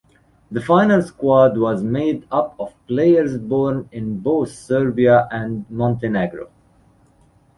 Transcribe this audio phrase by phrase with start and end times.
[0.49, 6.49] The final squad was made up of players born in both Serbia and Montenegro.